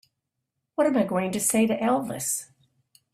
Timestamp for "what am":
0.73-0.97